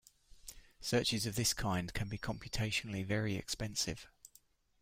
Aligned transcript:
Searches 0.79 1.27
of 1.27 1.35
this 1.35 1.53
kind 1.53 1.93
can 1.93 2.07
be 2.09 2.17
computationally 2.17 3.05
very 3.05 3.35
expensive. 3.35 4.07